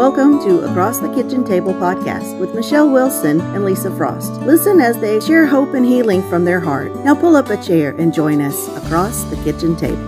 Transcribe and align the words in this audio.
Welcome 0.00 0.38
to 0.44 0.60
Across 0.60 1.00
the 1.00 1.12
Kitchen 1.14 1.44
Table 1.44 1.74
podcast 1.74 2.38
with 2.38 2.54
Michelle 2.54 2.88
Wilson 2.90 3.38
and 3.38 3.66
Lisa 3.66 3.94
Frost. 3.94 4.32
Listen 4.40 4.80
as 4.80 4.98
they 4.98 5.20
share 5.20 5.44
hope 5.44 5.74
and 5.74 5.84
healing 5.84 6.26
from 6.30 6.46
their 6.46 6.58
heart. 6.58 6.96
Now 7.04 7.14
pull 7.14 7.36
up 7.36 7.50
a 7.50 7.62
chair 7.62 7.94
and 7.98 8.10
join 8.14 8.40
us 8.40 8.66
across 8.78 9.24
the 9.24 9.36
kitchen 9.44 9.76
table. 9.76 9.98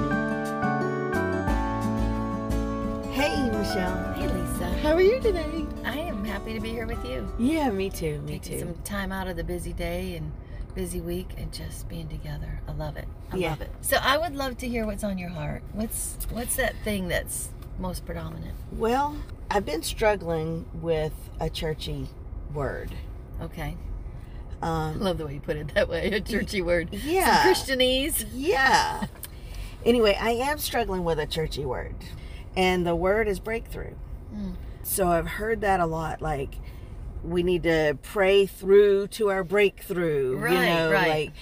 Hey, 3.13 3.51
Michelle. 3.51 4.15
Hey, 4.15 4.29
Lisa. 4.29 4.65
How 4.79 4.95
are 4.95 5.03
you 5.03 5.21
today? 5.21 5.67
I 5.85 5.99
am 5.99 6.25
happy 6.25 6.55
to 6.55 6.61
be 6.61 6.71
here 6.71 6.87
with 6.87 7.05
you. 7.05 7.31
Yeah, 7.39 7.69
me 7.71 7.91
too. 7.91 8.23
Me 8.23 8.39
Taking 8.39 8.53
too. 8.53 8.59
some 8.61 8.83
time 8.85 9.13
out 9.13 9.29
of 9.29 9.37
the 9.37 9.45
busy 9.45 9.75
day 9.75 10.17
and 10.17 10.33
busy 10.75 11.03
week 11.03 11.29
and 11.37 11.53
just 11.53 11.87
being 11.91 12.09
together. 12.09 12.61
I 12.67 12.73
love 12.73 12.97
it. 12.97 13.09
I 13.31 13.37
Yeah. 13.37 13.51
love 13.51 13.61
it. 13.61 13.71
So 13.83 13.99
I 14.03 14.17
would 14.17 14.35
love 14.35 14.57
to 14.59 14.69
hear 14.69 14.87
what's 14.87 15.05
on 15.05 15.19
your 15.19 15.29
heart. 15.29 15.63
What's 15.75 16.17
what's 16.31 16.57
that 16.57 16.77
thing 16.83 17.09
that's 17.09 17.51
most 17.83 18.07
predominant? 18.07 18.55
Well, 18.73 19.17
I've 19.51 19.67
been 19.67 19.83
struggling 19.83 20.65
with 20.81 21.13
a 21.41 21.51
churchy 21.51 22.09
word. 22.55 22.91
Okay. 23.43 23.77
Um, 24.63 24.71
I 24.71 24.93
love 24.93 25.19
the 25.19 25.27
way 25.27 25.35
you 25.35 25.41
put 25.41 25.57
it 25.57 25.75
that 25.75 25.89
way. 25.89 26.07
A 26.13 26.21
churchy 26.21 26.63
word. 26.63 26.89
yeah. 26.95 27.43
Some 27.43 27.53
Christianese. 27.79 28.27
Yeah. 28.33 29.07
Anyway, 29.85 30.17
I 30.21 30.31
am 30.31 30.59
struggling 30.59 31.03
with 31.03 31.19
a 31.19 31.27
churchy 31.27 31.65
word, 31.65 31.97
and 32.57 32.87
the 32.87 32.95
word 32.95 33.27
is 33.27 33.41
breakthrough. 33.41 33.95
Mm. 34.33 34.55
So 34.85 35.09
I've 35.09 35.27
heard 35.27 35.61
that 35.63 35.81
a 35.81 35.87
lot. 35.87 36.23
Like, 36.23 36.55
we 37.25 37.43
need 37.43 37.65
to 37.65 37.99
pray 38.01 38.47
through 38.47 39.09
to 39.09 39.31
our 39.31 39.43
breakthrough. 39.43 40.31
you 40.31 40.37
Right, 40.37 40.67
know, 40.67 40.93
right. 40.93 41.33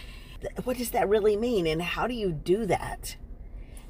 like, 0.46 0.64
what 0.64 0.78
does 0.78 0.88
that 0.92 1.06
really 1.06 1.36
mean, 1.36 1.66
and 1.66 1.82
how 1.82 2.06
do 2.06 2.14
you 2.14 2.32
do 2.32 2.64
that? 2.64 3.16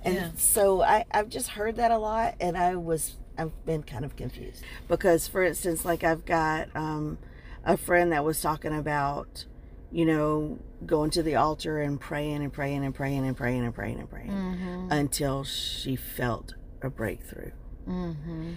And 0.04 0.14
Yeah. 0.14 0.30
so 0.36 0.82
I, 0.82 1.04
I've 1.10 1.28
just 1.28 1.48
heard 1.48 1.76
that 1.76 1.90
a 1.90 1.98
lot, 1.98 2.34
and 2.40 2.56
I 2.56 2.76
was 2.76 3.16
I've 3.38 3.52
been 3.64 3.82
kind 3.82 4.04
of 4.04 4.16
confused 4.16 4.62
because, 4.88 5.26
for 5.28 5.42
instance, 5.42 5.84
like 5.84 6.04
I've 6.04 6.24
got 6.26 6.68
um, 6.74 7.18
a 7.64 7.76
friend 7.76 8.12
that 8.12 8.24
was 8.24 8.40
talking 8.42 8.76
about, 8.76 9.46
you 9.90 10.04
know, 10.04 10.58
going 10.84 11.10
to 11.12 11.22
the 11.22 11.36
altar 11.36 11.80
and 11.80 11.98
praying 12.00 12.42
and 12.42 12.52
praying 12.52 12.84
and 12.84 12.94
praying 12.94 13.24
and 13.26 13.36
praying 13.36 13.64
and 13.64 13.74
praying 13.74 13.98
and 13.98 14.10
praying 14.10 14.30
Mm-hmm. 14.30 14.88
until 14.92 15.44
she 15.44 15.96
felt 15.96 16.54
a 16.82 16.90
breakthrough. 16.90 17.52
Mm-hmm. 17.88 18.52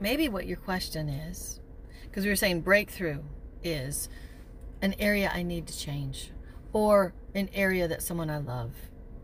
Maybe 0.00 0.28
what 0.28 0.46
your 0.46 0.56
question 0.56 1.08
is, 1.08 1.60
because 2.04 2.24
we 2.24 2.30
were 2.30 2.36
saying 2.36 2.60
breakthrough 2.62 3.22
is 3.62 4.08
an 4.82 4.94
area 4.98 5.30
I 5.32 5.42
need 5.42 5.66
to 5.68 5.76
change, 5.78 6.30
or 6.72 7.12
an 7.34 7.48
area 7.54 7.86
that 7.88 8.02
someone 8.02 8.30
I 8.30 8.38
love, 8.38 8.72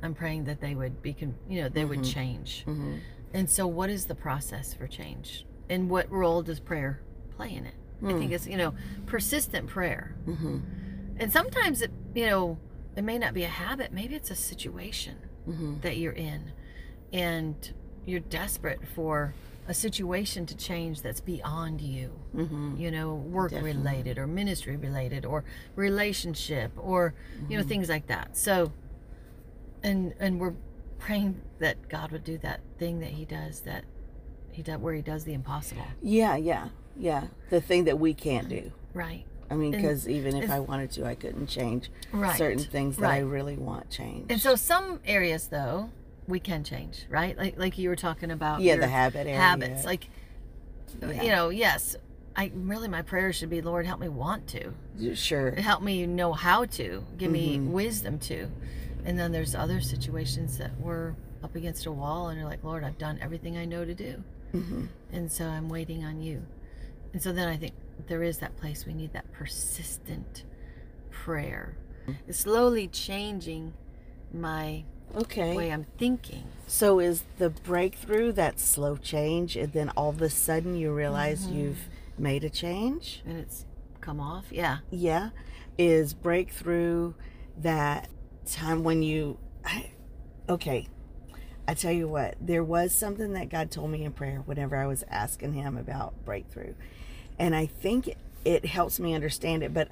I'm 0.03 0.15
praying 0.15 0.45
that 0.45 0.61
they 0.61 0.75
would 0.75 1.03
be, 1.03 1.13
con- 1.13 1.35
you 1.49 1.63
know, 1.63 1.69
they 1.69 1.85
would 1.85 2.01
Mhm. 2.01 2.13
change. 2.13 2.65
Mm-hmm. 2.67 2.95
And 3.35 3.51
so, 3.51 3.67
what 3.67 3.91
is 3.91 4.07
the 4.07 4.15
process 4.15 4.73
for 4.75 4.87
change, 4.87 5.45
and 5.69 5.91
what 5.91 6.11
role 6.11 6.43
does 6.43 6.61
prayer 6.61 7.01
play 7.37 7.55
in 7.55 7.67
it? 7.67 7.75
I 8.05 8.13
think 8.13 8.31
it's 8.31 8.47
you 8.47 8.57
know 8.57 8.75
persistent 9.07 9.67
prayer, 9.69 10.15
Mm-hmm. 10.27 10.59
and 11.19 11.33
sometimes 11.33 11.83
it 11.83 11.91
you 12.15 12.27
know 12.27 12.59
it 12.97 13.03
may 13.03 13.19
not 13.19 13.35
be 13.35 13.43
a 13.43 13.49
habit, 13.49 13.93
maybe 13.93 14.15
it's 14.15 14.31
a 14.31 14.37
situation 14.37 15.17
Mm-hmm. 15.49 15.81
that 15.81 15.97
you're 15.97 16.13
in 16.13 16.53
and 17.13 17.73
you're 18.07 18.21
desperate 18.21 18.81
for 18.95 19.33
a 19.67 19.75
situation 19.75 20.45
to 20.47 20.55
change 20.57 21.03
that's 21.03 21.21
beyond 21.21 21.81
you 21.81 22.13
Mm-hmm. 22.37 22.77
you 22.79 22.91
know 22.91 23.15
work 23.15 23.51
Definitely. 23.51 23.79
related 23.83 24.19
or 24.19 24.27
ministry 24.27 24.77
related 24.77 25.25
or 25.27 25.43
relationship 25.75 26.71
or 26.77 27.15
you 27.49 27.57
know 27.59 27.65
Mhm. 27.65 27.69
things 27.69 27.89
like 27.89 28.07
that 28.09 28.37
so 28.37 28.73
and 29.83 30.15
and 30.19 30.41
we're 30.41 30.55
praying 30.98 31.41
that 31.59 31.89
god 31.89 32.11
would 32.12 32.25
do 32.25 32.39
that 32.39 32.61
thing 32.79 32.98
that 33.01 33.11
he 33.11 33.25
does 33.25 33.61
that 33.61 33.85
he 34.53 34.62
does 34.62 34.79
where 34.79 34.95
he 34.95 35.03
does 35.03 35.25
the 35.25 35.35
impossible 35.35 35.85
Yeah, 36.03 36.35
yeah, 36.37 36.69
yeah. 36.97 37.29
The 37.51 37.61
thing 37.61 37.85
that 37.85 37.98
we 38.01 38.12
can't 38.15 38.48
do. 38.48 38.73
right 38.95 39.25
I 39.51 39.55
mean, 39.55 39.70
because 39.70 40.07
even 40.09 40.37
if 40.37 40.51
I 40.51 40.61
wanted 40.61 40.91
to, 40.93 41.07
I 41.07 41.15
couldn't 41.15 41.47
change 41.47 41.91
right 42.13 42.36
certain 42.36 42.58
things 42.58 42.97
that 42.98 43.11
I 43.11 43.20
really 43.20 43.57
want 43.57 43.89
changed. 43.89 44.30
and 44.33 44.41
so 44.41 44.57
some 44.57 45.01
areas 45.07 45.47
though 45.47 45.91
we 46.27 46.41
can 46.41 46.64
change 46.64 47.07
right 47.08 47.39
like 47.39 47.57
like 47.58 47.79
you 47.79 47.89
were 47.89 47.97
talking 47.97 48.31
about 48.31 48.61
yeah, 48.61 48.77
the 48.77 48.89
habit 48.89 49.27
area. 49.27 49.36
habits 49.39 49.85
like 49.85 50.08
Yeah. 51.01 51.23
you 51.23 51.31
know 51.31 51.48
yes 51.51 51.97
i 52.36 52.51
really 52.55 52.89
my 52.89 53.02
prayer 53.02 53.33
should 53.33 53.48
be 53.51 53.63
lord 53.63 53.86
help 53.86 54.01
me 54.01 54.08
want 54.08 54.47
to 54.48 54.73
sure. 55.14 55.52
help 55.52 55.83
me 55.83 56.05
know 56.07 56.33
how 56.33 56.64
to 56.67 57.05
give 57.17 57.31
me 57.31 57.58
Mhm. 57.58 57.70
wisdom 57.70 58.19
to 58.20 58.48
and 59.08 59.19
then 59.19 59.33
there's 59.33 59.55
other 59.55 59.80
situations 59.80 60.58
that 60.58 60.70
we're 60.79 61.14
up 61.42 61.55
against 61.57 61.86
a 61.86 61.92
wall 61.92 62.29
and 62.29 62.39
you're 62.39 62.48
like 62.48 62.63
lord 62.63 62.85
i've 62.85 62.98
done 62.98 63.19
everything 63.23 63.57
i 63.57 63.64
know 63.64 63.85
to 63.85 63.95
do 63.95 64.23
Mm-hmm. 64.55 64.86
and 65.13 65.30
so 65.30 65.45
i'm 65.46 65.69
waiting 65.69 66.05
on 66.05 66.23
you 66.23 66.42
and 67.13 67.23
so 67.23 67.33
then 67.33 67.48
i 67.48 67.57
think 67.57 67.74
there 68.07 68.23
is 68.23 68.39
that 68.39 68.57
place 68.57 68.86
we 68.86 68.95
need 68.95 69.13
that 69.13 69.30
persistent 69.33 70.45
prayer 71.11 71.77
it's 72.27 72.41
slowly 72.41 72.89
changing 72.89 73.74
my 74.33 74.85
Okay. 75.17 75.55
way 75.57 75.70
i'm 75.73 75.86
thinking 75.98 76.45
So 76.67 76.98
is 77.01 77.25
the 77.39 77.51
breakthrough 77.51 78.33
that 78.33 78.61
slow 78.61 78.96
change, 78.96 79.57
and 79.57 79.73
then 79.73 79.89
all 79.90 80.11
of 80.11 80.20
a 80.23 80.29
sudden 80.30 80.77
you 80.77 80.92
realize 80.92 81.46
Mhm. 81.46 81.55
you've 81.57 81.89
made 82.19 82.45
a 82.45 82.51
change? 82.51 83.23
and 83.27 83.39
it's 83.39 83.64
come 84.01 84.20
off 84.20 84.46
yeah 84.51 84.79
Yeah. 84.90 85.30
Is 85.79 86.13
breakthrough 86.14 87.14
that 87.58 88.08
time 88.55 88.85
when 88.85 89.03
you. 89.03 89.39
I, 89.64 89.91
okay. 90.48 90.89
I 91.67 91.75
tell 91.75 91.92
you 91.92 92.09
what, 92.09 92.36
there 92.41 92.64
was 92.64 92.95
something 92.95 93.35
that 93.35 93.51
God 93.51 93.70
told 93.70 93.91
me 93.91 94.03
in 94.03 94.13
prayer 94.13 94.42
whenever 94.47 94.75
I 94.75 94.86
was 94.86 95.05
asking 95.11 95.53
Him 95.53 95.77
about 95.77 96.25
breakthrough. 96.25 96.73
And 97.39 97.55
I 97.55 97.67
think 97.67 98.14
it 98.45 98.64
helps 98.64 98.98
me 98.98 99.14
understand 99.14 99.63
it, 99.63 99.75
but 99.75 99.89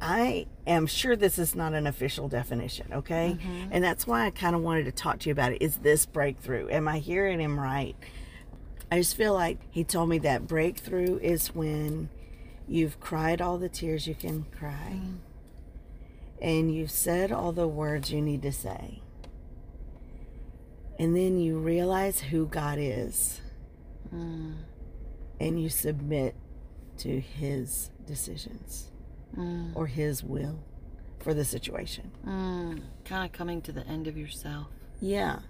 I 0.00 0.46
am 0.66 0.86
sure 0.86 1.14
this 1.14 1.38
is 1.38 1.54
not 1.54 1.74
an 1.74 1.86
official 1.86 2.28
definition, 2.28 2.86
okay? 2.92 3.36
Mhm. 3.38 3.68
And 3.70 3.84
that's 3.84 4.06
why 4.06 4.24
I 4.24 4.30
kind 4.30 4.56
of 4.56 4.62
wanted 4.62 4.84
to 4.86 4.92
talk 4.92 5.18
to 5.20 5.28
you 5.28 5.32
about 5.32 5.52
it. 5.52 5.60
Is 5.62 5.76
this 5.78 6.06
breakthrough? 6.06 6.68
Am 6.70 6.88
I 6.88 6.98
hearing 7.00 7.38
him 7.38 7.60
right? 7.60 7.94
I 8.90 8.98
just 8.98 9.14
feel 9.16 9.34
like 9.34 9.58
he 9.70 9.84
told 9.84 10.08
me 10.08 10.18
that 10.20 10.46
breakthrough 10.46 11.18
is 11.18 11.54
when 11.54 12.08
you've 12.66 12.98
cried 13.00 13.42
all 13.42 13.58
the 13.58 13.68
tears 13.68 14.06
you 14.06 14.14
can 14.14 14.46
cry 14.56 14.92
Mm. 14.94 15.16
And 16.40 16.74
you've 16.74 16.90
said 16.90 17.32
all 17.32 17.52
the 17.52 17.68
words 17.68 18.10
you 18.10 18.20
need 18.20 18.42
to 18.42 18.52
say. 18.52 19.00
And 20.98 21.16
then 21.16 21.38
you 21.38 21.58
realize 21.58 22.20
who 22.20 22.46
God 22.46 22.78
is 22.80 23.40
Mm, 24.14 24.54
and 25.40 25.60
you 25.60 25.68
submit 25.68 26.36
to 26.98 27.18
his 27.20 27.90
decisions 28.06 28.92
mm, 29.36 29.74
or 29.74 29.86
his 29.88 30.22
will 30.22 30.62
for 31.18 31.34
the 31.34 31.44
situation. 31.44 32.12
mm. 32.24 32.80
kind 33.04 33.24
of 33.24 33.32
coming 33.32 33.60
to 33.62 33.72
the 33.72 33.84
end 33.88 34.06
of 34.06 34.16
yourself 34.16 34.68
Yeah. 35.00 35.40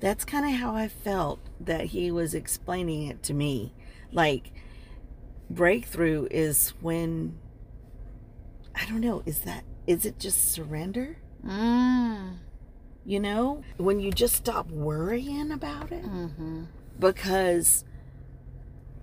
That's 0.00 0.24
kind 0.24 0.46
of 0.46 0.52
how 0.60 0.74
I 0.74 0.88
felt 0.88 1.40
that 1.60 1.86
he 1.86 2.10
was 2.10 2.34
explaining 2.34 3.08
it 3.08 3.22
to 3.24 3.34
me. 3.34 3.72
Like, 4.12 4.52
breakthrough 5.50 6.28
is 6.30 6.70
when, 6.80 7.38
I 8.74 8.84
don't 8.86 9.00
know, 9.00 9.22
is 9.26 9.40
that, 9.40 9.64
is 9.86 10.04
it 10.06 10.18
just 10.18 10.52
surrender? 10.52 11.16
mm. 11.46 12.36
You 13.04 13.20
know, 13.20 13.62
when 13.76 14.00
you 14.00 14.10
just 14.10 14.34
stop 14.34 14.68
worrying 14.70 15.52
about 15.52 15.92
it 15.92 16.04
Mm-hmm. 16.04 16.64
because 16.98 17.84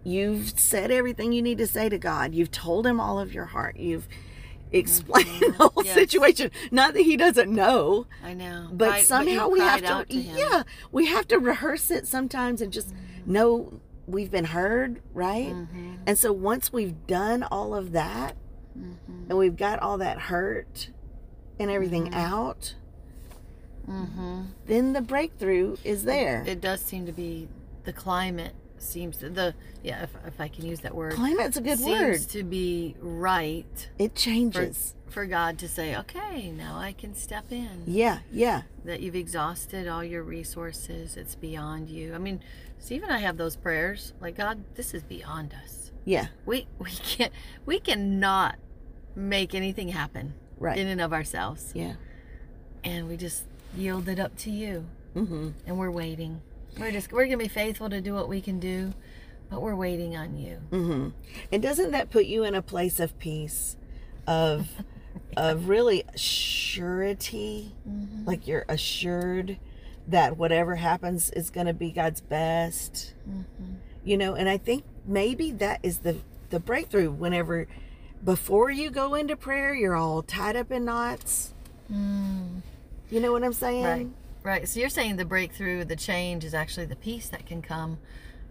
you've 0.04 0.60
said 0.60 0.92
everything 0.92 1.32
you 1.32 1.42
need 1.42 1.58
to 1.60 1.68
say 1.68 1.88
to 1.90 1.98
God. 1.98 2.34
You've 2.36 2.52
told 2.52 2.86
him 2.86 3.00
all 3.00 3.20
of 3.20 3.34
your 3.34 3.46
heart. 3.46 3.78
You've 3.78 4.08
explained 4.74 5.28
the 5.40 5.52
whole 5.54 5.70
Mm-hmm. 5.70 5.86
Yes. 5.86 5.96
situation. 5.96 6.52
Not 6.72 6.94
that 6.96 7.02
he 7.04 7.16
doesn't 7.16 7.50
know. 7.54 8.08
I 8.24 8.34
know. 8.34 8.68
but 8.74 8.90
Right, 8.90 9.06
somehow 9.06 9.48
you 9.48 9.52
we 9.52 9.60
have 9.60 9.82
to, 9.82 10.06
to 10.06 10.16
yeah 10.18 10.64
we 10.92 11.06
have 11.08 11.28
to 11.30 11.40
rehearse 11.40 11.90
it 11.92 12.06
sometimes 12.08 12.62
and 12.62 12.74
just 12.74 12.94
know 13.26 13.80
we've 14.08 14.32
been 14.32 14.46
heard 14.46 15.02
right 15.14 15.54
Mm-hmm. 15.54 15.94
and 16.06 16.18
so 16.18 16.34
once 16.34 16.74
we've 16.74 17.08
done 17.08 17.44
all 17.44 17.74
of 17.74 17.94
that 17.94 18.36
Mm-hmm. 18.78 19.30
and 19.30 19.38
we've 19.38 19.56
got 19.58 19.80
all 19.80 19.98
that 20.00 20.18
hurt 20.20 20.90
and 21.60 21.70
everything 21.70 22.12
Mhm. 22.12 22.16
out 22.16 22.76
Mm-hmm. 23.90 24.42
then 24.66 24.94
the 24.94 25.02
breakthrough 25.02 25.76
is 25.84 26.06
there. 26.06 26.44
It 26.48 26.62
does 26.62 26.80
seem 26.82 27.06
to 27.06 27.12
be 27.12 27.50
the 27.84 27.92
climate 27.92 28.54
seems 28.78 29.18
to, 29.18 29.30
the 29.30 29.54
yeah 29.82 30.04
if, 30.04 30.10
if 30.26 30.40
I 30.42 30.48
can 30.50 30.66
use 30.66 30.82
that 30.82 30.94
word 30.96 31.14
climate's 31.14 31.56
a 31.58 31.62
good 31.62 31.80
seems 31.80 32.00
word. 32.02 32.20
to 32.32 32.44
be 32.44 32.96
right 33.00 33.90
it 33.98 34.12
for, 34.12 34.18
changes. 34.18 34.94
for 35.08 35.26
God 35.26 35.58
to 35.60 35.70
say 35.70 35.96
okay 35.98 36.52
now 36.52 36.78
I 36.78 36.92
can 36.94 37.14
step 37.16 37.46
in. 37.52 37.84
Yeah 37.88 38.20
yeah. 38.32 38.64
That 38.86 39.00
you've 39.02 39.16
exhausted 39.16 39.88
all 39.88 40.04
your 40.04 40.24
resources 40.24 41.16
it's 41.18 41.36
beyond 41.36 41.90
you. 41.90 42.14
I 42.14 42.18
mean 42.18 42.42
Steve 42.80 43.04
and 43.04 43.12
I 43.14 43.20
have 43.20 43.38
those 43.38 43.56
prayers 43.56 44.14
like 44.20 44.36
God 44.38 44.64
this 44.76 44.94
is 44.94 45.04
beyond 45.04 45.54
us 45.64 45.83
yeah 46.06 46.28
we 46.46 46.68
we 46.80 46.90
can't 46.90 47.34
we 47.66 47.80
cannot 47.80 48.58
make 49.16 49.54
anything 49.54 49.90
happen 49.90 50.34
right 50.58 50.78
in 50.78 50.88
and 50.88 51.02
of 51.02 51.14
ourselves 51.14 51.72
yeah 51.74 51.94
and 52.84 53.08
we 53.08 53.16
just 53.16 53.44
yield 53.76 54.08
it 54.08 54.20
up 54.20 54.36
to 54.36 54.52
you 54.52 54.86
mm-hmm 55.16 55.50
and 55.66 55.78
we're 55.78 55.92
waiting 55.92 56.42
we're 56.80 56.92
just 56.92 57.12
we're 57.12 57.26
gonna 57.26 57.38
be 57.38 57.48
faithful 57.48 57.90
to 57.90 58.02
do 58.02 58.14
what 58.14 58.28
we 58.28 58.42
can 58.42 58.60
do 58.60 58.94
but 59.54 59.62
we're 59.62 59.76
waiting 59.76 60.18
on 60.18 60.36
you. 60.36 60.58
Mm-hmm. 60.72 61.10
And 61.52 61.62
doesn't 61.62 61.92
that 61.92 62.10
put 62.10 62.26
you 62.26 62.44
in 62.44 62.56
a 62.56 62.62
place 62.64 63.00
of 63.00 63.18
peace, 63.20 63.78
of 64.26 64.68
of 65.38 65.70
really 65.70 66.04
surety? 66.16 67.76
Mm-hmm. 67.88 68.26
Like 68.26 68.48
you're 68.48 68.66
assured 68.68 69.60
that 70.08 70.38
whatever 70.38 70.76
happens 70.76 71.30
is 71.30 71.52
going 71.52 71.68
to 71.68 71.74
be 71.74 71.92
God's 71.92 72.20
best. 72.20 73.14
Mm-hmm. 73.30 73.76
You 74.04 74.18
know, 74.18 74.34
and 74.34 74.50
I 74.50 74.58
think 74.58 74.86
maybe 75.06 75.52
that 75.52 75.80
is 75.84 76.00
the 76.00 76.18
the 76.50 76.60
breakthrough. 76.60 77.12
Whenever 77.12 77.68
before 78.24 78.72
you 78.72 78.90
go 78.90 79.16
into 79.16 79.36
prayer, 79.36 79.74
you're 79.74 79.96
all 79.96 80.22
tied 80.22 80.56
up 80.56 80.72
in 80.72 80.86
knots. 80.86 81.54
Mm. 81.92 82.62
You 83.10 83.20
know 83.20 83.32
what 83.32 83.44
I'm 83.44 83.54
saying? 83.54 83.84
Right. 83.84 84.08
Right. 84.44 84.68
So 84.68 84.80
you're 84.80 84.90
saying 84.90 85.18
the 85.18 85.26
breakthrough, 85.26 85.86
the 85.86 85.96
change 85.96 86.44
is 86.44 86.54
actually 86.54 86.86
the 86.86 86.96
peace 86.96 87.30
that 87.30 87.46
can 87.46 87.62
come 87.62 87.98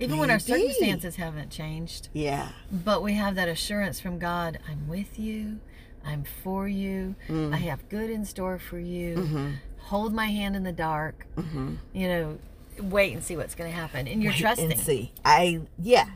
even 0.02 0.18
when 0.18 0.30
our 0.30 0.38
circumstances 0.38 1.16
haven't 1.16 1.50
changed. 1.50 2.08
Yeah. 2.12 2.48
But 2.70 3.02
we 3.02 3.14
have 3.14 3.34
that 3.36 3.48
assurance 3.48 4.00
from 4.00 4.18
God 4.18 4.58
I'm 4.68 4.88
with 4.88 5.18
you, 5.18 5.60
I'm 6.04 6.24
for 6.42 6.66
you, 6.68 7.14
Mm. 7.28 7.54
I 7.54 7.58
have 7.58 7.88
good 7.88 8.10
in 8.10 8.24
store 8.24 8.58
for 8.58 8.78
you. 8.78 9.16
Mm-hmm. 9.16 9.50
Hold 9.78 10.12
my 10.12 10.26
hand 10.26 10.56
in 10.56 10.62
the 10.62 10.72
dark. 10.72 11.26
Mm-hmm. 11.36 11.74
You 11.92 12.08
know, 12.08 12.38
wait 12.80 13.12
and 13.12 13.22
see 13.22 13.36
what's 13.36 13.54
going 13.54 13.70
to 13.70 13.76
happen. 13.76 14.06
And 14.06 14.22
you're 14.22 14.32
trusting. 14.32 14.72
And 14.72 14.80
see, 14.80 15.12
I 15.24 15.60
yeah. 15.78 16.08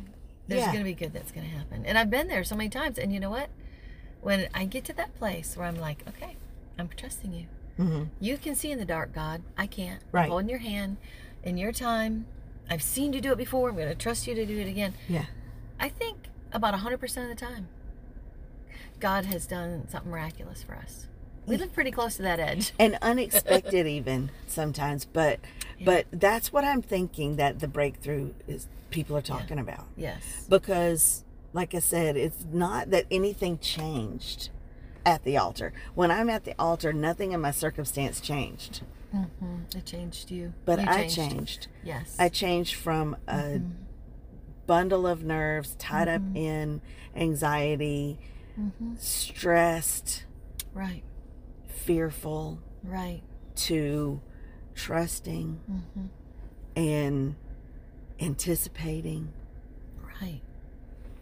There's 0.48 0.60
yeah. 0.60 0.66
going 0.72 0.78
to 0.78 0.84
be 0.84 0.94
good 0.94 1.12
that's 1.12 1.32
going 1.32 1.48
to 1.48 1.56
happen. 1.56 1.84
And 1.84 1.98
I've 1.98 2.10
been 2.10 2.28
there 2.28 2.44
so 2.44 2.54
many 2.56 2.68
times. 2.68 2.98
And 2.98 3.12
you 3.12 3.18
know 3.20 3.30
what? 3.30 3.48
When 4.20 4.48
I 4.54 4.64
get 4.64 4.84
to 4.86 4.92
that 4.94 5.14
place 5.16 5.56
where 5.56 5.66
I'm 5.66 5.76
like, 5.80 6.04
okay, 6.08 6.36
I'm 6.78 6.88
trusting 6.88 7.32
you. 7.32 7.46
hmm 7.76 8.04
You 8.20 8.36
can 8.38 8.54
see 8.54 8.70
in 8.70 8.78
the 8.78 8.84
dark, 8.84 9.12
God. 9.12 9.42
I 9.58 9.66
can't. 9.66 10.02
I'm 10.02 10.08
Right. 10.12 10.28
holding 10.28 10.48
your 10.48 10.58
hand 10.60 10.96
in 11.42 11.56
your 11.56 11.72
time. 11.72 12.26
I've 12.70 12.82
seen 12.82 13.12
you 13.12 13.20
do 13.20 13.32
it 13.32 13.38
before. 13.38 13.68
I'm 13.70 13.76
going 13.76 13.88
to 13.88 13.94
trust 13.94 14.26
you 14.26 14.34
to 14.34 14.46
do 14.46 14.58
it 14.58 14.68
again. 14.68 14.94
Yeah. 15.08 15.26
I 15.78 15.88
think 15.88 16.28
about 16.52 16.74
100% 16.74 16.94
of 17.22 17.28
the 17.28 17.34
time, 17.34 17.68
God 18.98 19.26
has 19.26 19.46
done 19.46 19.86
something 19.88 20.10
miraculous 20.10 20.62
for 20.62 20.74
us. 20.74 21.06
We 21.46 21.56
live 21.56 21.72
pretty 21.72 21.90
close 21.92 22.16
to 22.16 22.22
that 22.22 22.40
edge. 22.40 22.72
and 22.78 22.98
unexpected 23.02 23.86
even 23.86 24.30
sometimes 24.46 25.04
but 25.04 25.38
but 25.84 26.06
that's 26.10 26.52
what 26.52 26.64
i'm 26.64 26.82
thinking 26.82 27.36
that 27.36 27.60
the 27.60 27.68
breakthrough 27.68 28.32
is 28.48 28.66
people 28.90 29.16
are 29.16 29.22
talking 29.22 29.58
about. 29.58 29.86
Yes. 29.96 30.22
because 30.48 31.24
like 31.52 31.74
i 31.74 31.78
said 31.78 32.16
it's 32.16 32.44
not 32.52 32.90
that 32.90 33.04
anything 33.10 33.58
changed 33.58 34.48
at 35.04 35.22
the 35.24 35.36
altar. 35.36 35.72
When 35.94 36.10
i'm 36.10 36.28
at 36.30 36.44
the 36.44 36.54
altar 36.58 36.92
nothing 36.92 37.32
in 37.32 37.40
my 37.40 37.50
circumstance 37.52 38.20
changed. 38.20 38.82
Hmm 39.12 39.24
It 39.76 39.84
changed 39.86 40.30
you. 40.30 40.52
but 40.64 40.80
You 40.80 40.86
i 40.88 41.06
changed. 41.06 41.68
Yes. 41.84 42.16
i 42.18 42.28
changed 42.28 42.74
from 42.74 43.16
a 43.28 43.60
bundle 44.66 45.06
of 45.06 45.22
nerves 45.22 45.76
tied 45.78 46.08
up 46.08 46.22
in 46.34 46.80
anxiety 47.14 48.18
hmm 48.56 48.94
stressed 48.98 50.24
Right. 50.74 51.02
Fearful 51.76 52.58
Right. 52.82 53.22
to 53.56 54.20
trusting 54.74 55.60
hmm 55.66 56.06
and 56.76 57.36
anticipating, 58.20 59.32
Right. 60.20 60.40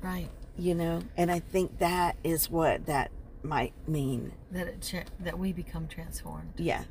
Right. 0.02 0.30
you 0.56 0.74
know, 0.74 1.02
and 1.16 1.30
I 1.30 1.38
think 1.40 1.78
that 1.78 2.16
is 2.24 2.50
what 2.50 2.86
that 2.86 3.10
might 3.42 3.72
mean. 3.86 4.32
That 4.50 4.66
it 4.68 4.80
cha- 4.82 5.04
that 5.20 5.38
we 5.38 5.52
become 5.52 5.86
transformed. 5.86 6.54
Yeah. 6.56 6.84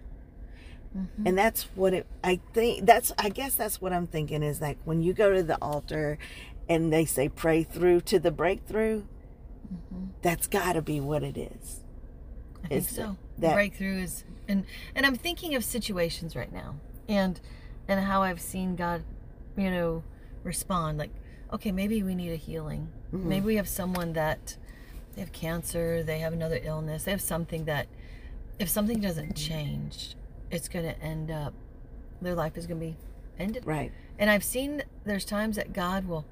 Mhm. 0.95 1.25
And 1.25 1.37
that's 1.37 1.63
what 1.75 1.93
it, 1.93 2.05
I 2.23 2.39
think, 2.53 2.85
that's, 2.85 3.11
I 3.17 3.29
guess 3.29 3.55
that's 3.55 3.81
what 3.81 3.91
I'm 3.91 4.07
thinking 4.07 4.43
is 4.43 4.61
like 4.61 4.77
when 4.85 5.01
you 5.01 5.11
go 5.13 5.33
to 5.33 5.41
the 5.43 5.57
altar 5.61 6.17
and 6.69 6.93
they 6.93 7.03
say 7.05 7.27
pray 7.29 7.63
through 7.63 8.01
to 8.01 8.19
the 8.19 8.31
breakthrough, 8.31 9.03
Mhm. 9.73 10.09
that's 10.21 10.47
got 10.47 10.73
to 10.73 10.81
be 10.81 10.99
what 11.01 11.23
it 11.23 11.37
is. 11.37 11.81
I 12.63 12.67
think 12.67 12.81
Is 12.81 12.87
so. 12.89 13.17
That- 13.39 13.53
Breakthrough 13.53 13.99
is, 14.03 14.23
and 14.47 14.65
and 14.95 15.05
I'm 15.05 15.15
thinking 15.15 15.55
of 15.55 15.63
situations 15.63 16.35
right 16.35 16.51
now, 16.51 16.75
and 17.07 17.39
and 17.87 17.99
how 18.05 18.23
I've 18.23 18.41
seen 18.41 18.75
God, 18.75 19.03
you 19.57 19.69
know, 19.69 20.03
respond. 20.43 20.97
Like, 20.97 21.11
okay, 21.51 21.71
maybe 21.71 22.01
we 22.03 22.15
need 22.15 22.31
a 22.31 22.35
healing. 22.37 22.89
Mhm. 23.13 23.23
Maybe 23.25 23.45
we 23.45 23.55
have 23.57 23.67
someone 23.67 24.13
that 24.13 24.57
they 25.15 25.21
have 25.21 25.31
cancer, 25.31 26.01
they 26.03 26.19
have 26.19 26.33
another 26.33 26.59
illness, 26.63 27.03
they 27.03 27.11
have 27.11 27.21
something 27.21 27.65
that, 27.65 27.87
if 28.57 28.67
something 28.69 28.99
doesn't 28.99 29.35
change, 29.35 30.15
it's 30.49 30.67
going 30.67 30.85
to 30.85 30.99
end 31.01 31.29
up, 31.29 31.53
their 32.21 32.33
life 32.33 32.57
is 32.57 32.65
going 32.65 32.79
to 32.79 32.85
be 32.87 32.95
ended. 33.37 33.63
Right. 33.65 33.91
And 34.17 34.29
I've 34.29 34.43
seen 34.43 34.81
there's 35.05 35.25
times 35.25 35.55
that 35.57 35.71
God 35.73 36.05
will, 36.07 36.25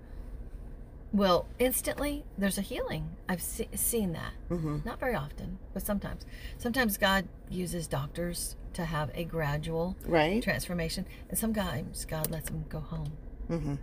will 1.14 1.46
instantly 1.60 2.24
there's 2.38 2.58
a 2.58 2.62
healing. 2.62 3.10
I've 3.28 3.42
se- 3.42 3.68
seen 3.76 4.14
that. 4.14 4.34
hmm 4.48 4.78
Not 4.86 5.00
very 5.00 5.16
often, 5.16 5.58
but 5.74 5.86
sometimes. 5.86 6.26
Sometimes 6.58 6.98
God 6.98 7.28
uses 7.50 7.88
doctors 7.88 8.56
to 8.74 8.86
have 8.86 9.12
a 9.14 9.26
gradual 9.26 9.96
Right. 10.06 10.42
transformation, 10.42 11.06
and 11.30 11.38
sometimes 11.38 12.06
God 12.06 12.32
lets 12.32 12.50
them 12.50 12.66
go 12.70 12.80
home. 12.80 13.12
hmm 13.48 13.76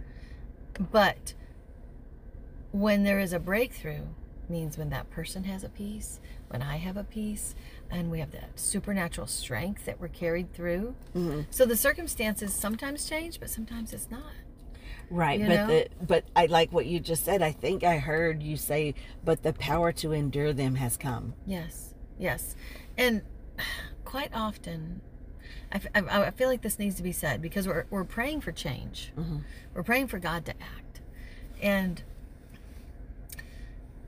But 0.91 1.35
when 2.73 3.03
there 3.05 3.19
is 3.19 3.33
a 3.33 3.39
breakthrough, 3.39 4.03
means 4.49 4.79
when 4.79 4.89
that 4.91 5.11
person 5.11 5.45
has 5.45 5.63
a 5.65 5.69
peace, 5.69 6.21
when 6.49 6.63
I 6.63 6.77
have 6.79 6.97
a 6.97 7.05
peace, 7.05 7.55
and 7.91 8.11
we 8.11 8.21
have 8.21 8.31
that 8.33 8.59
supernatural 8.59 9.27
strength 9.27 9.85
that 9.85 10.01
we're 10.01 10.09
carried 10.09 10.55
through. 10.55 10.95
hmm 11.13 11.43
So 11.51 11.67
the 11.67 11.77
circumstances 11.77 12.55
sometimes 12.55 13.07
change, 13.09 13.39
but 13.41 13.51
sometimes 13.51 13.93
it's 13.93 14.11
not. 14.11 14.33
Right, 15.11 15.41
but 15.41 15.49
know? 15.49 15.67
the 15.67 15.89
but 16.07 16.25
I 16.37 16.47
like 16.47 16.71
what 16.73 16.87
you 16.87 17.01
just 17.01 17.25
said. 17.25 17.41
I 17.43 17.51
think 17.53 17.83
I 17.85 17.99
heard 17.99 18.43
you 18.43 18.57
say, 18.57 18.95
"But 19.25 19.43
the 19.43 19.53
power 19.55 19.91
to 19.93 20.13
endure 20.13 20.53
them 20.53 20.75
has 20.77 20.97
come." 20.97 21.35
Yes, 21.47 21.95
yes. 22.19 22.55
And 22.97 23.23
quite 24.05 24.31
often, 24.35 25.01
I 25.73 25.81
I 25.95 26.31
feel 26.33 26.49
like 26.49 26.61
this 26.63 26.79
needs 26.79 26.97
to 26.97 27.03
be 27.03 27.13
said 27.13 27.41
because 27.41 27.67
we're, 27.67 27.87
we're 27.91 28.05
praying 28.05 28.43
for 28.43 28.53
change. 28.53 29.13
Mhm. 29.17 29.45
We're 29.75 29.83
praying 29.83 30.09
for 30.09 30.19
God 30.19 30.45
to 30.47 30.53
act. 30.61 31.01
And 31.63 32.03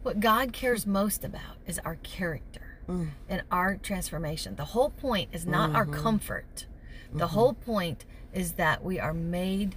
what 0.03 0.21
God 0.21 0.53
cares 0.53 0.87
most 0.87 1.25
about 1.25 1.57
is 1.67 1.79
our 1.81 1.97
character 1.97 2.61
Mm. 2.89 3.11
and 3.29 3.43
our 3.53 3.77
transformation. 3.77 4.57
The 4.57 4.65
whole 4.67 4.91
point 4.91 5.29
is 5.33 5.47
not 5.47 5.75
our 5.75 5.87
Mhm. 5.87 5.93
comfort, 5.93 6.67
the 7.13 7.19
Mm-hmm. 7.27 7.35
whole 7.35 7.53
point 7.53 8.05
is 8.33 8.53
that 8.55 8.83
we 8.83 8.99
are 8.99 9.13
made 9.15 9.77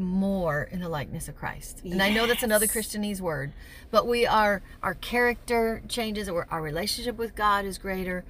more 0.00 0.62
in 0.62 0.80
the 0.80 0.88
likeness 0.88 1.28
of 1.28 1.36
Christ. 1.36 1.82
And 1.84 2.02
I 2.02 2.10
know 2.10 2.26
that's 2.26 2.42
another 2.42 2.66
Christianese 2.66 3.20
word, 3.20 3.52
but 3.90 4.06
we 4.06 4.26
are 4.26 4.62
our 4.82 4.94
character 4.94 5.82
changes, 5.88 6.28
or 6.28 6.46
our 6.50 6.62
relationship 6.62 7.16
with 7.18 7.34
God 7.34 7.64
is 7.64 7.78
greater, 7.78 8.24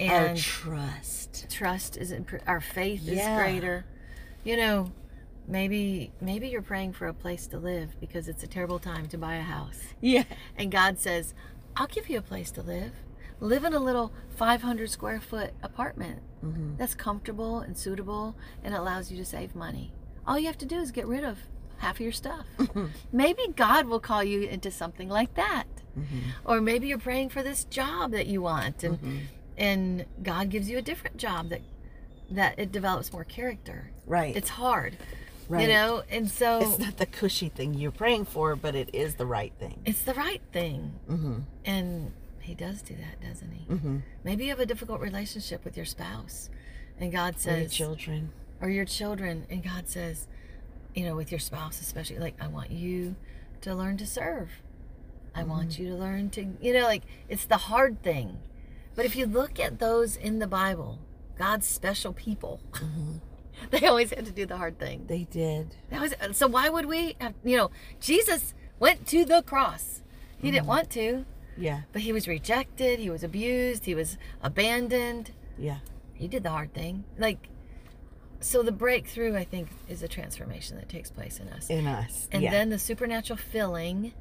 Our 0.00 0.26
and 0.26 0.36
trust. 0.38 1.46
trust 1.50 1.96
is 1.96 2.14
our 2.46 2.60
faith 2.60 3.06
is 3.08 3.26
greater. 3.36 3.84
You 4.44 4.56
know, 4.56 4.92
maybe 5.46 6.12
maybe 6.20 6.48
you're 6.48 6.62
praying 6.62 6.92
for 6.94 7.06
a 7.06 7.14
place 7.14 7.46
to 7.48 7.58
live 7.58 7.98
because 8.00 8.28
it's 8.28 8.42
a 8.42 8.46
terrible 8.46 8.78
time 8.78 9.06
to 9.08 9.18
buy 9.18 9.34
a 9.36 9.42
house, 9.42 9.80
Yeah. 10.00 10.24
and 10.56 10.70
God 10.70 10.98
says, 10.98 11.34
"I'll 11.76 11.86
give 11.86 12.08
you 12.08 12.18
a 12.18 12.22
place 12.22 12.50
to 12.52 12.62
live. 12.62 12.92
Live 13.40 13.64
in 13.64 13.72
a 13.74 13.80
little 13.80 14.12
500 14.36 14.90
square 14.90 15.20
foot 15.20 15.52
apartment." 15.62 16.20
hmm 16.40 16.74
that's 16.76 16.94
comfortable 16.96 17.60
and 17.60 17.76
suitable 17.76 18.34
and 18.64 18.74
allows 18.74 19.12
you 19.12 19.16
to 19.16 19.24
save 19.24 19.54
money. 19.54 19.92
All 20.26 20.38
you 20.38 20.46
have 20.46 20.58
to 20.58 20.66
do 20.66 20.76
is 20.78 20.90
get 20.92 21.06
rid 21.06 21.24
of 21.24 21.38
half 21.78 21.96
of 21.96 22.00
your 22.00 22.12
stuff. 22.12 22.46
maybe 23.12 23.42
God 23.56 23.86
will 23.86 24.00
call 24.00 24.22
you 24.22 24.42
into 24.42 24.70
something 24.70 25.08
like 25.08 25.34
that. 25.34 25.64
hmm 25.94 26.30
Or 26.44 26.60
maybe 26.60 26.86
you're 26.88 26.98
praying 26.98 27.30
for 27.30 27.42
this 27.42 27.64
job 27.64 28.12
that 28.12 28.26
you 28.26 28.40
want 28.42 28.82
and 28.84 29.00
Mhm. 29.02 29.20
and 29.58 30.04
God 30.22 30.48
gives 30.48 30.68
you 30.70 30.78
a 30.78 30.82
different 30.82 31.16
job 31.16 31.48
that 31.50 31.60
that 32.30 32.58
it 32.58 32.72
develops 32.72 33.12
more 33.12 33.24
character. 33.24 33.90
Right. 34.06 34.34
It's 34.34 34.48
hard. 34.50 34.96
right. 35.48 35.62
You 35.62 35.68
know, 35.68 36.02
and 36.08 36.30
so 36.30 36.60
it's 36.62 36.78
not 36.78 36.96
the 36.96 37.04
cushy 37.04 37.50
thing 37.50 37.74
you're 37.74 37.90
praying 37.90 38.24
for, 38.26 38.56
but 38.56 38.74
it 38.74 38.88
is 38.94 39.16
the 39.16 39.26
right 39.26 39.52
thing. 39.58 39.80
it's 39.84 40.02
the 40.02 40.14
right 40.14 40.40
thing. 40.52 40.92
hmm 41.08 41.40
And 41.66 42.12
he 42.40 42.54
does 42.54 42.80
do 42.80 42.94
that, 42.94 43.20
doesn't 43.28 43.50
he? 43.52 43.64
hmm 43.74 43.98
Maybe 44.24 44.44
you 44.44 44.50
have 44.50 44.60
a 44.60 44.66
difficult 44.66 45.00
relationship 45.00 45.64
with 45.64 45.76
your 45.76 45.84
spouse 45.86 46.48
and 46.98 47.12
God 47.12 47.36
For 47.36 47.56
your 47.58 47.68
children. 47.68 48.30
Or 48.62 48.70
your 48.70 48.84
children 48.86 49.44
and 49.50 49.62
god 49.62 49.88
says 49.88 50.26
you 50.94 51.04
know 51.04 51.14
with 51.16 51.30
your 51.30 51.38
spouse 51.40 51.80
especially 51.80 52.18
like 52.18 52.34
i 52.40 52.46
want 52.46 52.70
you 52.70 53.14
to 53.60 53.74
learn 53.74 53.96
to 53.98 54.06
serve 54.06 54.48
i 55.34 55.40
mm-hmm. 55.40 55.50
want 55.50 55.78
you 55.78 55.88
to 55.88 55.94
learn 55.94 56.30
to 56.30 56.46
you 56.60 56.72
know 56.72 56.84
like 56.84 57.02
it's 57.28 57.44
the 57.44 57.56
hard 57.56 58.02
thing 58.02 58.38
but 58.94 59.04
if 59.04 59.16
you 59.16 59.26
look 59.26 59.58
at 59.60 59.78
those 59.78 60.16
in 60.16 60.38
the 60.38 60.46
bible 60.46 60.98
god's 61.38 61.66
special 61.66 62.12
people 62.12 62.60
Mhm. 62.72 63.20
they 63.70 63.86
always 63.86 64.10
had 64.10 64.24
to 64.24 64.32
do 64.32 64.46
the 64.46 64.56
hard 64.56 64.78
thing 64.78 65.04
They 65.08 65.24
did. 65.24 65.76
that 65.90 66.00
was 66.00 66.14
uh, 66.20 66.32
so 66.32 66.46
why 66.46 66.68
would 66.70 66.86
we 66.86 67.16
have 67.20 67.34
you 67.44 67.56
know 67.56 67.70
jesus 68.00 68.54
went 68.78 69.06
to 69.08 69.24
the 69.24 69.42
cross 69.42 70.00
he 70.38 70.50
didn't 70.50 70.62
mm-hmm. 70.62 70.68
want 70.68 70.90
to 70.90 71.24
Yeah. 71.56 71.82
but 71.92 72.02
he 72.02 72.12
was 72.12 72.26
rejected 72.26 72.98
he 72.98 73.10
was 73.10 73.22
abused 73.22 73.84
he 73.84 73.94
was 73.94 74.16
abandoned 74.42 75.32
Yeah. 75.58 75.78
he 76.14 76.28
did 76.28 76.42
the 76.44 76.50
hard 76.50 76.72
thing. 76.74 77.04
Like 77.18 77.48
So 78.44 78.62
the 78.62 78.72
breakthrough, 78.72 79.36
I 79.36 79.44
think, 79.44 79.68
is 79.88 80.02
a 80.02 80.08
transformation 80.08 80.76
that 80.76 80.88
takes 80.88 81.10
place 81.10 81.38
in 81.40 81.48
us. 81.48 81.70
in 81.70 81.86
us. 81.86 82.28
and 82.32 82.42
yeah. 82.42 82.50
then 82.50 82.70
the 82.70 82.78
supernatural 82.78 83.36
filling 83.36 84.12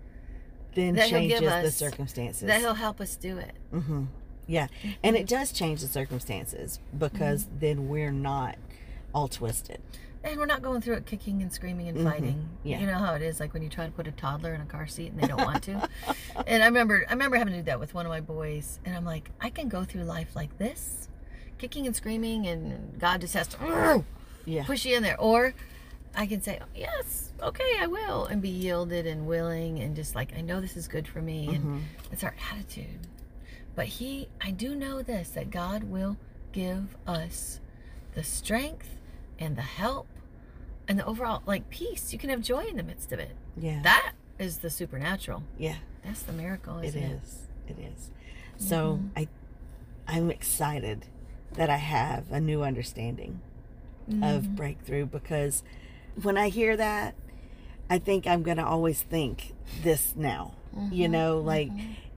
then 0.75 0.95
that 0.95 1.09
he'll 1.09 1.19
give 1.27 1.39
changes 1.41 1.63
the 1.63 1.71
circumstances. 1.89 2.47
that 2.47 2.61
he'll 2.61 2.73
help 2.75 3.01
us 3.01 3.15
do 3.15 3.37
it. 3.37 3.53
mm-hmm. 3.73 4.05
Yeah, 4.47 4.67
and 5.03 5.15
it 5.15 5.27
does 5.27 5.51
change 5.51 5.81
the 5.81 5.87
circumstances 5.87 6.79
because 6.97 7.45
Mm-hmm. 7.45 7.59
then 7.59 7.87
we're 7.89 8.11
not 8.11 8.55
all 9.13 9.27
twisted. 9.27 9.79
And 10.23 10.37
we're 10.39 10.45
not 10.45 10.61
going 10.61 10.81
through 10.81 10.95
it 10.95 11.05
kicking 11.05 11.41
and 11.41 11.51
screaming 11.51 11.87
and 11.87 11.97
Mhm. 11.97 12.03
fighting. 12.03 12.49
Yeah. 12.63 12.79
You 12.79 12.85
know 12.87 12.97
how 12.99 13.13
it 13.15 13.21
is, 13.21 13.39
like 13.39 13.53
when 13.53 13.63
you 13.63 13.69
try 13.69 13.85
to 13.85 13.91
put 13.91 14.07
a 14.07 14.11
toddler 14.11 14.53
in 14.53 14.61
a 14.61 14.65
car 14.65 14.85
seat 14.87 15.11
and 15.13 15.19
they 15.21 15.27
don't 15.27 15.43
want 15.43 15.63
to. 15.63 15.89
and 16.47 16.61
I 16.61 16.67
remember, 16.67 17.05
I 17.07 17.13
remember 17.13 17.37
having 17.37 17.53
to 17.53 17.59
do 17.59 17.65
that 17.65 17.79
with 17.79 17.93
one 17.93 18.05
of 18.05 18.11
my 18.11 18.19
boys, 18.21 18.79
and 18.85 18.95
I'm 18.95 19.05
like, 19.05 19.31
I 19.41 19.49
can 19.49 19.67
go 19.67 19.83
through 19.83 20.03
life 20.03 20.35
like 20.35 20.57
this, 20.57 21.07
kicking 21.61 21.85
and 21.85 21.95
screaming, 21.95 22.47
and 22.47 22.99
God 22.99 23.21
just 23.21 23.35
has 23.35 23.47
to 23.49 24.03
Yeah, 24.45 24.63
push 24.65 24.83
you 24.85 24.97
in 24.97 25.03
there, 25.03 25.19
or 25.19 25.53
I 26.15 26.25
can 26.25 26.41
say, 26.41 26.59
yes, 26.75 27.31
okay, 27.41 27.77
I 27.79 27.85
will, 27.87 28.25
and 28.25 28.41
be 28.41 28.49
yielded 28.49 29.05
and 29.05 29.27
willing, 29.27 29.79
and 29.79 29.95
just 29.95 30.15
like 30.15 30.35
I 30.35 30.41
know 30.41 30.59
this 30.59 30.75
is 30.75 30.87
good 30.87 31.07
for 31.07 31.21
me, 31.21 31.47
and 31.55 31.63
Mhm. 31.63 31.81
it's 32.11 32.23
our 32.23 32.35
attitude. 32.51 33.07
But 33.75 33.85
He, 33.85 34.27
I 34.41 34.49
do 34.51 34.73
know 34.75 35.01
this 35.03 35.29
that 35.29 35.51
God 35.51 35.83
will 35.85 36.17
give 36.51 36.97
us 37.07 37.59
the 38.15 38.23
strength 38.23 38.89
and 39.39 39.55
the 39.55 39.61
help 39.61 40.07
and 40.87 40.97
the 40.99 41.05
overall 41.05 41.43
like 41.45 41.69
peace. 41.69 42.11
You 42.11 42.17
can 42.19 42.29
have 42.31 42.41
joy 42.41 42.65
in 42.65 42.75
the 42.75 42.83
midst 42.83 43.11
of 43.13 43.19
it. 43.19 43.35
yeah, 43.55 43.81
That 43.83 44.13
is 44.39 44.57
the 44.57 44.69
supernatural. 44.71 45.43
yeah. 45.59 45.75
That's 46.03 46.23
the 46.23 46.33
miracle, 46.33 46.79
It 46.79 46.87
isn't 46.87 47.03
it? 47.03 47.21
is. 47.23 47.47
It 47.67 47.77
is. 47.79 48.09
So 48.57 48.95
Mm-hmm. 48.97 49.07
I, 49.15 49.27
I'm 50.07 50.31
excited 50.31 51.05
that 51.55 51.69
I 51.69 51.77
have 51.77 52.31
a 52.31 52.39
new 52.39 52.63
understanding 52.63 53.41
Mm-hmm. 54.09 54.23
of 54.23 54.55
breakthrough 54.55 55.05
because 55.05 55.61
when 56.21 56.35
I 56.35 56.49
hear 56.49 56.75
that, 56.75 57.13
I 57.89 57.99
think 57.99 58.25
I'm 58.25 58.41
gonna 58.41 58.65
always 58.65 59.01
think 59.03 59.53
this 59.83 60.15
now. 60.15 60.55
You 60.91 61.03
Mm-hmm. 61.05 61.11
know, 61.11 61.37
like 61.39 61.69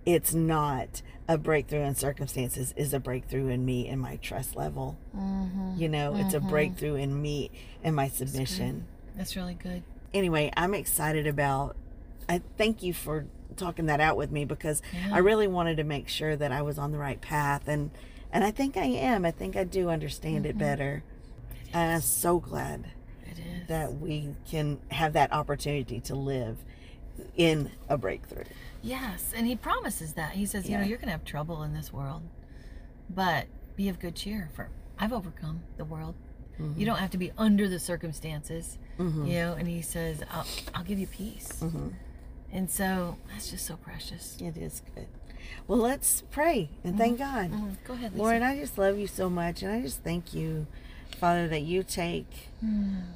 it's 0.07 0.33
not 0.35 1.03
a 1.29 1.37
breakthrough 1.39 1.83
in 1.83 1.95
circumstances 1.95 2.73
is 2.77 2.95
a 2.95 2.99
breakthrough 2.99 3.49
in 3.49 3.65
me 3.67 3.87
and 3.89 4.01
my 4.01 4.17
trust 4.17 4.57
level. 4.57 4.97
Mm-hmm. 5.15 5.75
You 5.77 5.89
know, 5.91 6.17
it's 6.17 6.35
a 6.35 6.41
breakthrough 6.41 6.95
in 6.97 7.21
me 7.21 7.51
and 7.85 7.95
my 7.95 8.09
submission. 8.09 8.87
That's 9.15 9.37
really 9.37 9.55
good. 9.55 9.83
Anyway, 10.15 10.51
I'm 10.57 10.75
excited 10.75 11.27
about. 11.27 11.77
I 12.29 12.41
thank 12.57 12.83
you 12.83 12.95
for 12.95 13.27
talking 13.57 13.87
that 13.87 14.01
out 14.01 14.17
with 14.17 14.33
me 14.33 14.45
because 14.47 14.81
Yeah. 14.93 15.15
I 15.15 15.19
really 15.19 15.47
wanted 15.49 15.77
to 15.77 15.85
make 15.85 16.09
sure 16.09 16.35
that 16.35 16.51
I 16.51 16.63
was 16.63 16.79
on 16.79 16.93
the 16.93 16.99
right 16.99 17.21
path 17.21 17.69
and 17.69 17.91
and 18.35 18.45
I 18.45 18.51
think 18.51 18.77
I 18.77 18.85
am. 18.85 19.25
I 19.25 19.31
think 19.31 19.57
I 19.57 19.65
do 19.65 19.89
understand 19.89 20.45
it 20.45 20.59
better. 20.59 21.03
And 21.73 21.93
I'm 21.93 22.01
so 22.03 22.39
glad 22.39 22.85
It 23.25 23.39
is. 23.39 23.69
that 23.69 23.95
we 23.95 24.35
can 24.49 24.79
have 24.91 25.15
that 25.15 25.33
opportunity 25.33 26.01
to 26.01 26.15
live 26.15 26.59
in 27.37 27.71
a 27.89 27.97
breakthrough. 27.97 28.45
Yes, 28.83 29.33
and 29.35 29.47
he 29.47 29.57
promises 29.57 30.13
that. 30.15 30.33
He 30.33 30.45
says, 30.47 30.69
you 30.69 30.77
know, 30.77 30.85
you're 30.85 30.99
going 30.99 31.07
to 31.07 31.13
have 31.13 31.25
trouble 31.25 31.63
in 31.63 31.73
this 31.73 31.93
world, 31.93 32.23
but 33.09 33.47
be 33.77 33.89
of 33.89 33.99
good 33.99 34.15
cheer 34.15 34.51
for 34.55 34.69
I've 34.99 35.13
overcome 35.13 35.63
the 35.77 35.85
world. 35.85 36.15
Mm-hmm. 36.61 36.79
You 36.79 36.87
don't 36.87 36.99
have 36.99 37.11
to 37.11 37.19
be 37.19 37.33
under 37.37 37.69
the 37.69 37.81
circumstances, 37.81 38.79
Mhm. 38.99 39.27
you 39.29 39.35
know, 39.35 39.55
and 39.55 39.67
he 39.67 39.83
says, 39.83 40.23
I'll, 40.31 40.47
I'll 40.75 40.85
give 40.85 40.99
you 41.01 41.07
peace. 41.09 41.49
Mhm. 41.61 41.95
And 42.53 42.71
so 42.71 43.17
that's 43.29 43.51
just 43.51 43.67
so 43.67 43.75
precious. 43.77 44.37
It 44.41 44.57
is 44.57 44.83
good. 44.95 45.09
Well, 45.67 45.79
let's 45.79 46.23
pray 46.31 46.69
and 46.83 46.97
thank 46.99 47.19
God. 47.19 47.51
Mhm. 47.51 47.77
Go 47.85 47.95
ahead, 47.95 48.13
Lisa. 48.13 48.23
Lord, 48.23 48.43
I 48.43 48.59
just 48.59 48.77
love 48.79 48.99
you 48.99 49.07
so 49.07 49.31
much, 49.31 49.63
and 49.63 49.73
I 49.73 49.81
just 49.83 50.03
thank 50.03 50.35
you, 50.35 50.67
Father, 51.19 51.49
that 51.49 51.63
you 51.63 51.83
take 51.83 52.51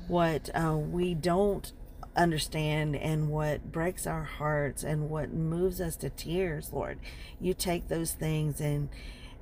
what 0.06 0.50
uh, 0.54 0.76
we 0.76 1.14
don't 1.14 1.72
understand 2.16 2.96
and 2.96 3.28
what 3.28 3.70
breaks 3.70 4.06
our 4.06 4.24
hearts 4.24 4.82
and 4.82 5.08
what 5.08 5.32
moves 5.32 5.80
us 5.80 5.94
to 5.96 6.10
tears, 6.10 6.72
Lord. 6.72 6.98
You 7.40 7.54
take 7.54 7.88
those 7.88 8.12
things 8.12 8.60
and 8.60 8.88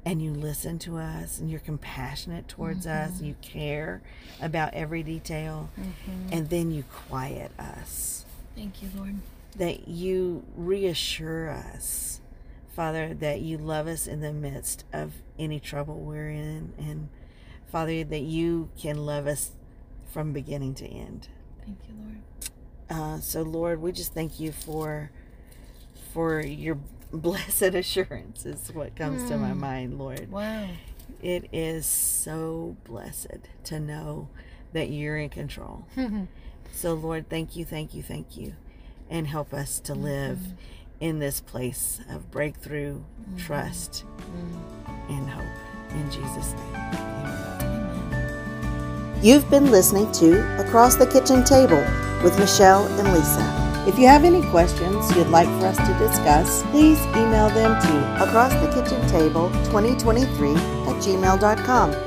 and 0.05 0.23
you 0.23 0.31
listen 0.33 0.79
to 0.79 0.99
us, 0.99 1.41
and 1.41 1.51
you're 1.51 1.59
compassionate 1.59 2.47
towards 2.47 2.87
us. 2.87 3.21
You 3.21 3.35
care 3.43 4.03
about 4.41 4.73
every 4.73 5.03
detail, 5.03 5.69
and 6.31 6.49
then 6.49 6.71
you 6.71 6.85
quiet 6.85 7.51
us 7.59 8.25
Thank 8.55 8.83
you, 8.85 8.91
Lord. 8.97 9.17
that 9.57 9.89
you 9.89 10.45
reassure 10.55 11.51
us, 11.51 12.21
Father, 12.77 13.15
that 13.15 13.41
you 13.41 13.57
love 13.57 13.87
us 13.87 14.07
in 14.07 14.21
the 14.21 14.35
midst 14.35 14.85
of 14.93 15.15
any 15.39 15.59
trouble 15.59 15.95
we're 15.99 16.29
in, 16.29 16.75
and 16.77 17.09
Father, 17.73 18.05
that 18.05 18.21
you 18.21 18.69
can 18.79 19.07
love 19.07 19.27
us 19.27 19.53
from 20.13 20.35
beginning 20.35 20.75
to 20.75 20.87
end. 20.87 21.29
Thank 21.65 21.79
you, 21.89 21.95
Lord. 21.99 22.21
Uh, 22.91 23.21
so, 23.21 23.41
Lord, 23.41 23.81
we 23.81 23.93
just 23.93 24.13
thank 24.13 24.39
you 24.39 24.53
for 24.53 25.11
for 26.13 26.41
your 26.41 26.79
blessed 27.11 27.63
assurance 27.75 28.45
is 28.45 28.71
what 28.75 28.95
comes 28.95 29.27
to 29.31 29.39
my 29.39 29.55
mind, 29.55 29.99
Lord. 29.99 30.31
Wow. 30.31 30.69
It 31.23 31.49
is 31.53 31.87
so 31.87 32.77
blessed 32.85 33.49
to 33.65 33.81
know 33.81 34.29
that 34.75 34.91
you're 34.91 35.17
in 35.17 35.31
control. 35.31 35.87
So, 36.73 36.93
Lord, 36.93 37.31
thank 37.31 37.57
you, 37.57 37.65
thank 37.65 37.95
you, 37.95 38.03
thank 38.03 38.37
you. 38.37 38.53
And 39.09 39.29
help 39.29 39.55
us 39.55 39.81
to 39.81 39.95
live 39.95 40.41
in 41.01 41.19
this 41.19 41.41
place 41.41 42.01
of 42.11 42.31
breakthrough, 42.31 42.99
mm-hmm. 42.99 43.37
trust, 43.37 44.05
mm-hmm. 44.19 45.13
and 45.13 45.29
hope. 45.29 45.45
In 45.91 46.09
Jesus' 46.11 46.53
name. 46.53 46.75
Amen. 46.75 47.27
You've 49.23 49.49
been 49.51 49.71
listening 49.71 50.11
to 50.13 50.41
Across 50.61 50.97
the 50.97 51.07
Kitchen 51.07 51.45
Table 51.45 51.83
with 52.23 52.39
Michelle 52.39 52.87
and 52.87 53.13
Lisa. 53.15 53.65
If 53.87 53.99
you 53.99 54.07
have 54.09 54.25
any 54.25 54.43
questions 54.51 55.15
you'd 55.17 55.29
like 55.29 55.49
for 55.61 55.67
us 55.67 55.77
to 55.77 55.95
discuss, 55.99 56.63
please 56.71 56.99
email 57.17 57.51
them 57.51 57.79
to 57.81 57.89
acrossthekitchentable2023 58.25 60.57
at 60.89 61.03
gmail.com. 61.03 62.06